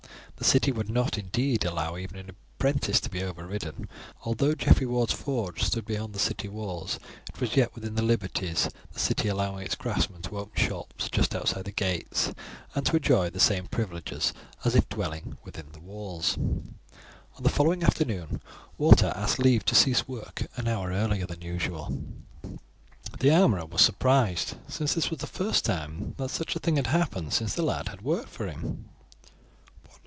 The 0.37 0.45
city 0.47 0.71
would 0.71 0.89
not 0.89 1.19
indeed 1.19 1.65
allow 1.65 1.97
even 1.97 2.17
an 2.17 2.31
apprentice 2.31 2.99
to 3.01 3.11
be 3.11 3.21
overridden, 3.21 3.75
and 3.77 3.87
although 4.23 4.55
Geoffrey 4.55 4.87
Ward's 4.87 5.13
forge 5.13 5.61
stood 5.61 5.85
beyond 5.85 6.13
the 6.13 6.19
city 6.19 6.47
walls 6.47 6.97
it 7.29 7.39
was 7.39 7.55
yet 7.55 7.75
within 7.75 7.93
the 7.93 8.01
liberties, 8.01 8.67
the 8.91 8.97
city 8.99 9.27
allowing 9.27 9.63
its 9.63 9.75
craftsmen 9.75 10.23
to 10.23 10.39
open 10.39 10.55
shops 10.59 11.09
just 11.11 11.35
outside 11.35 11.65
the 11.65 11.71
gates, 11.71 12.33
and 12.73 12.87
to 12.87 12.95
enjoy 12.97 13.29
the 13.29 13.39
same 13.39 13.67
privileges 13.67 14.33
as 14.65 14.73
if 14.73 14.89
dwelling 14.89 15.19
actually 15.21 15.37
within 15.43 15.71
the 15.73 15.79
walls. 15.79 16.35
On 16.37 17.43
the 17.43 17.49
following 17.49 17.83
afternoon 17.83 18.41
Walter 18.79 19.13
asked 19.15 19.37
leave 19.37 19.63
to 19.65 19.75
cease 19.75 20.07
work 20.07 20.47
an 20.57 20.67
hour 20.67 20.89
earlier 20.89 21.27
than 21.27 21.41
usual, 21.43 21.85
as 21.85 21.91
he 21.91 21.97
wished 21.97 22.01
to 22.01 22.47
go 22.47 22.47
across 22.47 22.49
into 22.49 22.63
the 22.81 23.09
city. 23.11 23.19
The 23.29 23.35
armourer 23.35 23.65
was 23.67 23.81
surprised, 23.83 24.55
since 24.67 24.93
this 24.95 25.11
was 25.11 25.19
the 25.19 25.27
first 25.27 25.65
time 25.65 26.15
that 26.17 26.29
such 26.29 26.55
a 26.55 26.59
thing 26.59 26.77
had 26.77 26.87
happened 26.87 27.31
since 27.31 27.53
the 27.53 27.61
lad 27.61 27.89
had 27.89 28.01
worked 28.01 28.29
for 28.29 28.47
him. 28.47 28.85